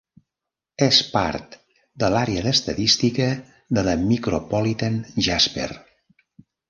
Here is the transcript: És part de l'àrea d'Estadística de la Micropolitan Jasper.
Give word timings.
És 0.85 1.01
part 1.09 1.57
de 2.03 2.09
l'àrea 2.15 2.43
d'Estadística 2.45 3.27
de 3.79 3.85
la 3.89 3.95
Micropolitan 4.09 4.99
Jasper. 5.29 5.69